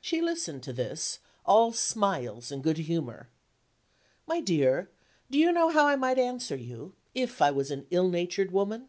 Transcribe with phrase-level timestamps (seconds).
[0.00, 3.28] She listened to this, all smiles and good humor:
[4.26, 4.90] "My dear,
[5.30, 8.88] do you know how I might answer you, if I was an ill natured woman?"